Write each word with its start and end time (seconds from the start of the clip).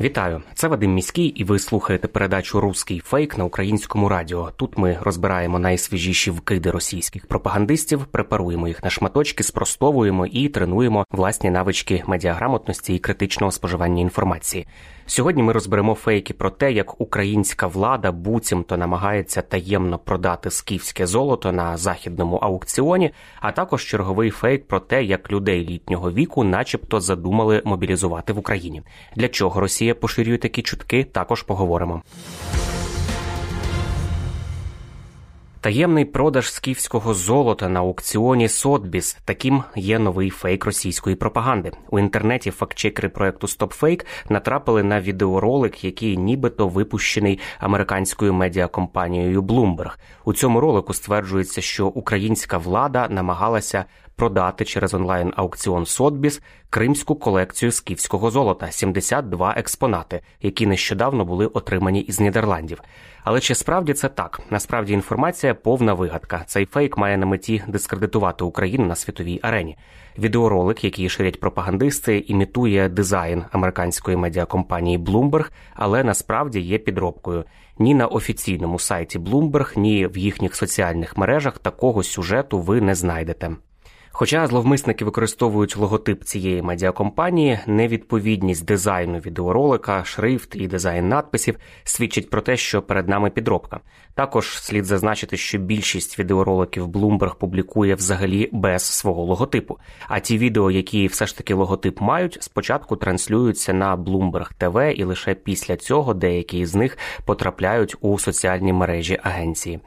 Вітаю, 0.00 0.42
це 0.54 0.68
Вадим 0.68 0.94
Міський, 0.94 1.26
і 1.26 1.44
ви 1.44 1.58
слухаєте 1.58 2.08
передачу 2.08 2.60
Руський 2.60 3.00
фейк 3.00 3.38
на 3.38 3.44
українському 3.44 4.08
радіо. 4.08 4.50
Тут 4.56 4.78
ми 4.78 4.98
розбираємо 5.00 5.58
найсвіжіші 5.58 6.30
вкиди 6.30 6.70
російських 6.70 7.26
пропагандистів, 7.26 8.04
препаруємо 8.04 8.68
їх 8.68 8.84
на 8.84 8.90
шматочки, 8.90 9.42
спростовуємо 9.42 10.26
і 10.26 10.48
тренуємо 10.48 11.04
власні 11.10 11.50
навички 11.50 12.02
медіаграмотності 12.06 12.94
і 12.94 12.98
критичного 12.98 13.50
споживання 13.50 14.02
інформації. 14.02 14.66
Сьогодні 15.10 15.42
ми 15.42 15.52
розберемо 15.52 15.94
фейки 15.94 16.34
про 16.34 16.50
те, 16.50 16.72
як 16.72 17.00
українська 17.00 17.66
влада 17.66 18.12
буцімто 18.12 18.76
намагається 18.76 19.42
таємно 19.42 19.98
продати 19.98 20.50
скіфське 20.50 21.06
золото 21.06 21.52
на 21.52 21.76
західному 21.76 22.36
аукціоні, 22.36 23.10
а 23.40 23.52
також 23.52 23.84
черговий 23.84 24.30
фейк 24.30 24.66
про 24.66 24.80
те, 24.80 25.04
як 25.04 25.32
людей 25.32 25.60
літнього 25.60 26.12
віку, 26.12 26.44
начебто, 26.44 27.00
задумали 27.00 27.62
мобілізувати 27.64 28.32
в 28.32 28.38
Україні. 28.38 28.82
Для 29.16 29.28
чого 29.28 29.60
Росія 29.60 29.87
поширює 29.94 30.38
такі 30.38 30.62
чутки, 30.62 31.04
також 31.04 31.42
поговоримо. 31.42 32.02
Таємний 35.60 36.04
продаж 36.04 36.52
скіфського 36.52 37.14
золота 37.14 37.68
на 37.68 37.80
аукціоні 37.80 38.48
Сотбіс. 38.48 39.18
Таким 39.24 39.62
є 39.76 39.98
новий 39.98 40.30
фейк 40.30 40.64
російської 40.64 41.16
пропаганди. 41.16 41.72
У 41.90 41.98
інтернеті 41.98 42.50
фактчекери 42.50 43.08
проекту 43.08 43.46
StopFake 43.46 44.06
натрапили 44.28 44.82
на 44.82 45.00
відеоролик, 45.00 45.84
який 45.84 46.16
нібито 46.16 46.68
випущений 46.68 47.38
американською 47.58 48.34
медіакомпанією 48.34 49.42
Bloomberg. 49.42 49.90
У 50.24 50.32
цьому 50.32 50.60
ролику 50.60 50.94
стверджується, 50.94 51.60
що 51.60 51.86
українська 51.86 52.58
влада 52.58 53.08
намагалася 53.10 53.84
продати 54.18 54.64
через 54.64 54.94
онлайн 54.94 55.32
аукціон 55.36 55.86
Сотбіс 55.86 56.42
кримську 56.70 57.14
колекцію 57.14 57.72
скіфського 57.72 58.30
золота 58.30 58.70
72 58.70 59.54
експонати, 59.56 60.20
які 60.42 60.66
нещодавно 60.66 61.24
були 61.24 61.46
отримані 61.46 62.00
із 62.00 62.20
Нідерландів. 62.20 62.82
Але 63.24 63.40
чи 63.40 63.54
справді 63.54 63.94
це 63.94 64.08
так? 64.08 64.40
Насправді 64.50 64.92
інформація 64.92 65.54
повна 65.54 65.94
вигадка. 65.94 66.42
Цей 66.46 66.66
фейк 66.66 66.98
має 66.98 67.16
на 67.16 67.26
меті 67.26 67.62
дискредитувати 67.68 68.44
Україну 68.44 68.86
на 68.86 68.94
світовій 68.94 69.40
арені. 69.42 69.76
Відеоролик, 70.18 70.84
який 70.84 71.08
ширять 71.08 71.40
пропагандисти, 71.40 72.24
імітує 72.26 72.88
дизайн 72.88 73.44
американської 73.52 74.16
медіакомпанії 74.16 74.98
Bloomberg, 74.98 75.50
але 75.74 76.04
насправді 76.04 76.60
є 76.60 76.78
підробкою. 76.78 77.44
Ні 77.78 77.94
на 77.94 78.06
офіційному 78.06 78.78
сайті 78.78 79.18
Bloomberg, 79.18 79.78
ні 79.78 80.06
в 80.06 80.18
їхніх 80.18 80.54
соціальних 80.54 81.16
мережах 81.16 81.58
такого 81.58 82.02
сюжету 82.02 82.60
ви 82.60 82.80
не 82.80 82.94
знайдете. 82.94 83.50
Хоча 84.12 84.46
зловмисники 84.46 85.04
використовують 85.04 85.76
логотип 85.76 86.24
цієї 86.24 86.62
медіакомпанії, 86.62 87.58
невідповідність 87.66 88.64
дизайну 88.64 89.18
відеоролика, 89.18 90.04
шрифт 90.04 90.56
і 90.56 90.68
дизайн 90.68 91.08
надписів 91.08 91.56
свідчить 91.84 92.30
про 92.30 92.40
те, 92.40 92.56
що 92.56 92.82
перед 92.82 93.08
нами 93.08 93.30
підробка. 93.30 93.80
Також 94.14 94.62
слід 94.62 94.84
зазначити, 94.84 95.36
що 95.36 95.58
більшість 95.58 96.18
відеороликів 96.18 96.88
Bloomberg 96.88 97.34
публікує 97.34 97.94
взагалі 97.94 98.48
без 98.52 98.82
свого 98.82 99.22
логотипу. 99.22 99.78
А 100.08 100.20
ті 100.20 100.38
відео, 100.38 100.70
які 100.70 101.06
все 101.06 101.26
ж 101.26 101.36
таки 101.36 101.54
логотип 101.54 102.00
мають, 102.00 102.38
спочатку 102.40 102.96
транслюються 102.96 103.72
на 103.72 103.96
Bloomberg 103.96 104.50
TV 104.60 104.90
і 104.90 105.04
лише 105.04 105.34
після 105.34 105.76
цього 105.76 106.14
деякі 106.14 106.66
з 106.66 106.74
них 106.74 106.98
потрапляють 107.24 107.96
у 108.00 108.18
соціальні 108.18 108.72
мережі 108.72 109.18
агенції. 109.22 109.80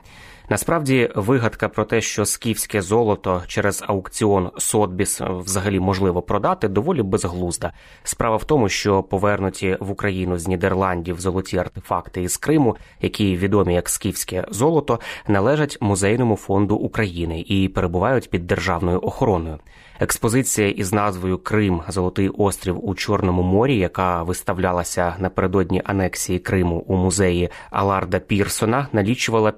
Насправді, 0.50 1.10
вигадка 1.16 1.70
про 1.70 1.86
те, 1.86 2.02
що 2.02 2.26
скіфське 2.26 2.82
золото 2.82 3.44
через 3.48 3.84
аукціон 3.88 4.52
Сотбіс 4.58 5.22
взагалі 5.22 5.80
можливо 5.80 6.22
продати, 6.22 6.68
доволі 6.68 7.02
безглузда. 7.02 7.74
Справа 8.04 8.36
в 8.36 8.44
тому, 8.44 8.70
що 8.70 9.04
повернуті 9.04 9.78
в 9.80 9.92
Україну 9.92 10.38
з 10.38 10.48
Нідерландів 10.48 11.20
золоті 11.20 11.58
артефакти 11.58 12.22
із 12.24 12.38
Криму, 12.38 12.76
які 13.02 13.38
відомі 13.38 13.74
як 13.74 13.90
скіфське 13.90 14.46
золото, 14.50 15.00
належать 15.28 15.78
музейному 15.82 16.36
фонду 16.36 16.76
України 16.76 17.46
і 17.48 17.68
перебувають 17.68 18.30
під 18.30 18.48
державною 18.48 19.00
охороною. 19.02 19.60
Експозиція 20.02 20.70
із 20.70 20.94
назвою 20.94 21.38
Крим 21.38 21.82
Золотий 21.88 22.30
острів 22.30 22.90
у 22.90 22.96
Чорному 22.96 23.42
морі, 23.44 23.78
яка 23.78 24.24
виставлялася 24.24 25.16
напередодні 25.20 25.82
анексії 25.86 26.40
Криму 26.40 26.84
у 26.88 26.96
музеї 26.96 27.50
Аларда 27.70 28.20
Пірсона, 28.20 28.88
налічувала 28.94 29.52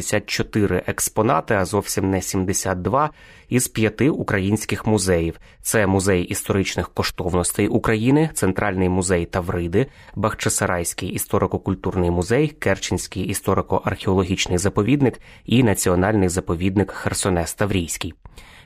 584 0.00 0.82
експонати, 0.86 1.54
а 1.54 1.64
зовсім 1.64 2.10
не 2.10 2.22
72, 2.22 3.10
із 3.48 3.68
п'яти 3.68 4.10
українських 4.10 4.86
музеїв: 4.86 5.38
це 5.62 5.86
музей 5.86 6.24
історичних 6.24 6.88
коштовностей 6.88 7.68
України, 7.68 8.30
Центральний 8.34 8.88
музей 8.88 9.26
Тавриди, 9.26 9.86
Бахчисарайський 10.14 11.08
історико-культурний 11.08 12.10
музей, 12.10 12.48
Керченський 12.48 13.34
історико-археологічний 13.34 14.58
заповідник 14.58 15.20
і 15.44 15.62
Національний 15.62 16.28
заповідник 16.28 16.90
Херсонес 16.90 17.54
Таврійський. 17.54 18.14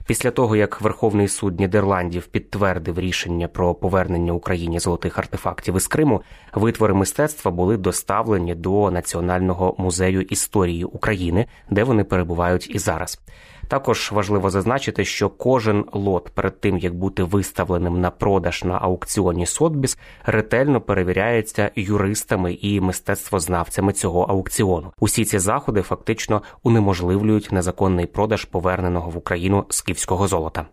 Після 0.06 0.31
того, 0.31 0.56
як 0.56 0.81
Верховний 0.81 1.28
суд 1.28 1.60
Нідерландів 1.60 2.26
підтвердив 2.26 2.98
рішення 2.98 3.48
про 3.48 3.75
повернення 3.75 4.32
Україні 4.32 4.78
золотих 4.78 5.19
артефактів 5.19 5.76
із 5.76 5.87
Криму, 5.87 6.22
витвори 6.54 6.94
мистецтва 6.94 7.50
були 7.50 7.76
доставлені 7.76 8.54
до 8.54 8.91
Національного 8.91 9.75
музею 9.78 10.22
історії 10.22 10.84
України, 10.84 11.47
де 11.70 11.84
вони 11.84 12.04
перебувають 12.04 12.75
і 12.75 12.78
зараз. 12.78 13.20
Також 13.69 14.12
важливо 14.12 14.50
зазначити, 14.50 15.04
що 15.04 15.28
кожен 15.28 15.84
лот 15.92 16.28
перед 16.28 16.60
тим 16.60 16.78
як 16.78 16.94
бути 16.94 17.22
виставленим 17.22 18.00
на 18.00 18.10
продаж 18.10 18.64
на 18.64 18.78
аукціоні 18.78 19.47
Сотбіс, 19.47 19.98
ретельно 20.26 20.80
перевіряється 20.80 21.70
юристами 21.76 22.52
і 22.52 22.80
мистецтвознавцями 22.80 23.92
цього 23.92 24.22
аукціону. 24.22 24.92
Усі 25.00 25.25
ці 25.25 25.38
заходи 25.38 25.82
фактично 25.82 26.42
унеможливлюють 26.62 27.52
незаконний 27.52 28.06
продаж 28.06 28.44
поверненого 28.44 29.10
в 29.10 29.16
Україну 29.16 29.64
скіфського 29.69 30.28
золота. 30.28 30.66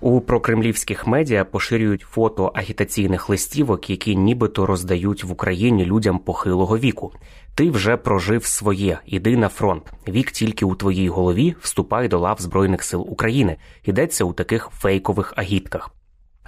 У 0.00 0.20
прокремлівських 0.20 1.06
медіа 1.06 1.44
поширюють 1.44 2.00
фото 2.00 2.52
агітаційних 2.54 3.28
листівок, 3.28 3.90
які 3.90 4.16
нібито 4.16 4.66
роздають 4.66 5.24
в 5.24 5.32
Україні 5.32 5.84
людям 5.84 6.18
похилого 6.18 6.78
віку. 6.78 7.12
Ти 7.54 7.70
вже 7.70 7.96
прожив 7.96 8.44
своє, 8.44 8.98
іди 9.06 9.36
на 9.36 9.48
фронт. 9.48 9.92
Вік 10.08 10.30
тільки 10.30 10.64
у 10.64 10.74
твоїй 10.74 11.08
голові 11.08 11.54
вступай 11.60 12.08
до 12.08 12.18
лав 12.18 12.36
Збройних 12.40 12.82
сил 12.82 13.06
України. 13.08 13.56
Йдеться 13.84 14.24
у 14.24 14.32
таких 14.32 14.68
фейкових 14.72 15.32
агітках. 15.36 15.90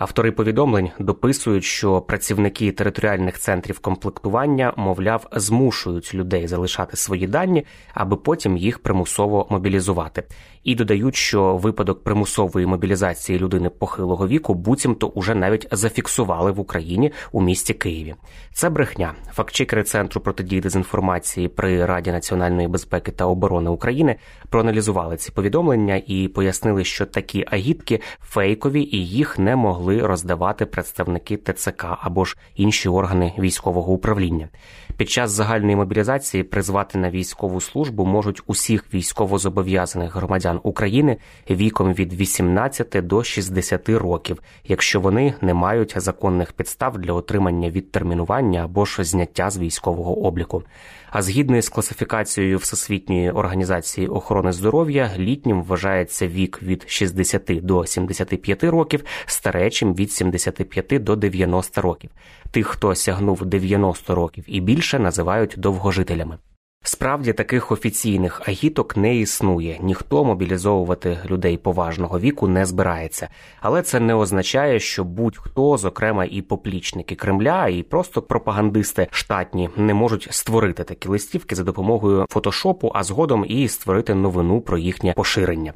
Автори 0.00 0.32
повідомлень 0.32 0.90
дописують, 0.98 1.64
що 1.64 2.00
працівники 2.00 2.72
територіальних 2.72 3.38
центрів 3.38 3.78
комплектування, 3.78 4.72
мовляв, 4.76 5.26
змушують 5.32 6.14
людей 6.14 6.46
залишати 6.46 6.96
свої 6.96 7.26
дані, 7.26 7.66
аби 7.94 8.16
потім 8.16 8.56
їх 8.56 8.78
примусово 8.78 9.46
мобілізувати. 9.50 10.22
І 10.64 10.74
додають, 10.74 11.16
що 11.16 11.56
випадок 11.56 12.04
примусової 12.04 12.66
мобілізації 12.66 13.38
людини 13.38 13.70
похилого 13.70 14.28
віку 14.28 14.54
буцімто 14.54 15.06
уже 15.06 15.34
навіть 15.34 15.68
зафіксували 15.72 16.52
в 16.52 16.60
Україні 16.60 17.12
у 17.32 17.42
місті 17.42 17.74
Києві. 17.74 18.14
Це 18.52 18.70
брехня. 18.70 19.14
Фактчекери 19.32 19.82
центру 19.82 20.20
протидії 20.20 20.60
дезінформації 20.60 21.48
при 21.48 21.86
Раді 21.86 22.12
національної 22.12 22.68
безпеки 22.68 23.12
та 23.12 23.24
оборони 23.24 23.70
України 23.70 24.16
проаналізували 24.48 25.16
ці 25.16 25.32
повідомлення 25.32 26.02
і 26.06 26.28
пояснили, 26.28 26.84
що 26.84 27.06
такі 27.06 27.44
агітки 27.50 28.00
фейкові 28.20 28.82
і 28.82 29.06
їх 29.06 29.38
не 29.38 29.56
могли 29.56 30.06
роздавати 30.06 30.66
представники 30.66 31.36
ТЦК 31.36 31.84
або 32.00 32.24
ж 32.24 32.36
інші 32.56 32.88
органи 32.88 33.32
військового 33.38 33.92
управління. 33.92 34.48
Під 34.96 35.10
час 35.10 35.30
загальної 35.30 35.76
мобілізації 35.76 36.42
призвати 36.42 36.98
на 36.98 37.10
військову 37.10 37.60
службу 37.60 38.04
можуть 38.04 38.42
усіх 38.46 38.94
військовозобов'язаних 38.94 40.16
громадян 40.16 40.49
України 40.62 41.16
віком 41.50 41.94
від 41.94 42.12
18 42.12 43.06
до 43.06 43.24
60 43.24 43.88
років, 43.88 44.42
якщо 44.64 45.00
вони 45.00 45.34
не 45.40 45.54
мають 45.54 45.94
законних 45.96 46.52
підстав 46.52 46.98
для 46.98 47.12
отримання 47.12 47.70
відтермінування 47.70 48.64
або 48.64 48.84
ж 48.84 49.04
зняття 49.04 49.50
з 49.50 49.58
військового 49.58 50.22
обліку. 50.26 50.62
А 51.10 51.22
згідно 51.22 51.62
з 51.62 51.68
класифікацією 51.68 52.58
Всесвітньої 52.58 53.30
організації 53.30 54.06
охорони 54.06 54.52
здоров'я, 54.52 55.10
літнім 55.18 55.62
вважається 55.62 56.28
вік 56.28 56.62
від 56.62 56.84
60 56.86 57.42
до 57.62 57.86
75 57.86 58.64
років, 58.64 59.04
старечим 59.26 59.94
від 59.94 60.12
75 60.12 61.04
до 61.04 61.16
90 61.16 61.80
років. 61.80 62.10
Тих, 62.50 62.66
хто 62.66 62.94
сягнув 62.94 63.46
90 63.46 64.14
років 64.14 64.44
і 64.46 64.60
більше, 64.60 64.98
називають 64.98 65.54
довгожителями. 65.56 66.38
Справді 66.82 67.32
таких 67.32 67.72
офіційних 67.72 68.48
агіток 68.48 68.96
не 68.96 69.16
існує, 69.16 69.78
ніхто 69.80 70.24
мобілізовувати 70.24 71.18
людей 71.30 71.56
поважного 71.56 72.20
віку 72.20 72.48
не 72.48 72.66
збирається, 72.66 73.28
але 73.60 73.82
це 73.82 74.00
не 74.00 74.14
означає, 74.14 74.80
що 74.80 75.04
будь-хто, 75.04 75.76
зокрема 75.76 76.24
і 76.24 76.42
поплічники 76.42 77.14
Кремля, 77.14 77.68
і 77.68 77.82
просто 77.82 78.22
пропагандисти 78.22 79.08
штатні 79.10 79.70
не 79.76 79.94
можуть 79.94 80.28
створити 80.30 80.84
такі 80.84 81.08
листівки 81.08 81.54
за 81.54 81.64
допомогою 81.64 82.26
фотошопу, 82.30 82.92
а 82.94 83.04
згодом 83.04 83.44
і 83.48 83.68
створити 83.68 84.14
новину 84.14 84.60
про 84.60 84.78
їхнє 84.78 85.12
поширення. 85.16 85.72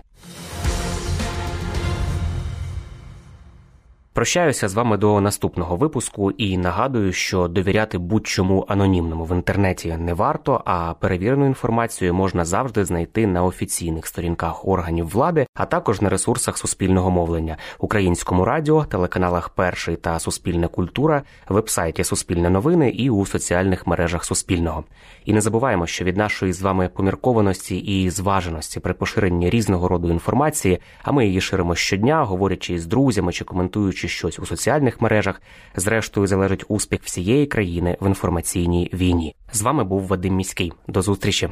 Прощаюся 4.14 4.68
з 4.68 4.74
вами 4.74 4.96
до 4.96 5.20
наступного 5.20 5.76
випуску 5.76 6.30
і 6.30 6.58
нагадую, 6.58 7.12
що 7.12 7.48
довіряти 7.48 7.98
будь-чому 7.98 8.64
анонімному 8.68 9.24
в 9.24 9.36
інтернеті 9.36 9.96
не 9.98 10.14
варто, 10.14 10.62
а 10.64 10.94
перевірену 10.94 11.46
інформацію 11.46 12.14
можна 12.14 12.44
завжди 12.44 12.84
знайти 12.84 13.26
на 13.26 13.44
офіційних 13.44 14.06
сторінках 14.06 14.68
органів 14.68 15.08
влади, 15.08 15.46
а 15.54 15.66
також 15.66 16.00
на 16.00 16.08
ресурсах 16.08 16.58
суспільного 16.58 17.10
мовлення, 17.10 17.56
українському 17.78 18.44
радіо, 18.44 18.84
телеканалах 18.84 19.48
Перший 19.48 19.96
та 19.96 20.18
Суспільна 20.18 20.68
культура, 20.68 21.22
вебсайті 21.48 22.04
Суспільне 22.04 22.50
новини 22.50 22.90
і 22.90 23.10
у 23.10 23.26
соціальних 23.26 23.86
мережах 23.86 24.24
Суспільного. 24.24 24.84
І 25.24 25.32
не 25.32 25.40
забуваємо, 25.40 25.86
що 25.86 26.04
від 26.04 26.16
нашої 26.16 26.52
з 26.52 26.62
вами 26.62 26.90
поміркованості 26.94 27.76
і 27.76 28.10
зваженості 28.10 28.80
при 28.80 28.94
поширенні 28.94 29.50
різного 29.50 29.88
роду 29.88 30.10
інформації, 30.10 30.78
а 31.02 31.12
ми 31.12 31.26
її 31.26 31.40
ширимо 31.40 31.74
щодня, 31.74 32.24
говорячи 32.24 32.78
з 32.78 32.86
друзями 32.86 33.32
чи 33.32 33.44
коментуючи 33.44 34.03
щось 34.08 34.38
у 34.38 34.46
соціальних 34.46 35.00
мережах, 35.00 35.42
зрештою 35.76 36.26
залежить 36.26 36.64
успіх 36.68 37.00
всієї 37.04 37.46
країни 37.46 37.96
в 38.00 38.06
інформаційній 38.06 38.90
війні. 38.92 39.34
З 39.52 39.62
вами 39.62 39.84
був 39.84 40.06
Вадим 40.06 40.34
Міський. 40.34 40.72
До 40.88 41.02
зустрічі. 41.02 41.48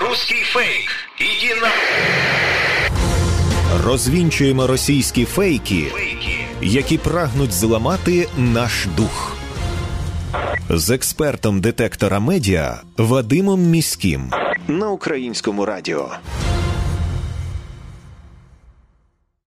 Русский 0.00 0.42
фейк. 0.42 0.88
Иди 1.20 1.60
на... 1.60 1.68
Розвінчуємо 3.84 4.66
російські 4.66 5.24
фейки, 5.24 5.84
Фейки. 5.84 6.38
які 6.62 6.98
прагнуть 6.98 7.52
зламати 7.52 8.28
наш 8.38 8.86
дух. 8.96 9.36
З 10.70 10.90
експертом 10.90 11.60
детектора 11.60 12.20
медіа 12.20 12.80
Вадимом 12.98 13.60
Міським 13.62 14.30
на 14.68 14.90
українському 14.90 15.64
радіо. 15.64 16.10